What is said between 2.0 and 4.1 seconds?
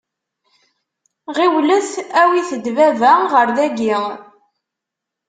awit-d baba ɣer dagi.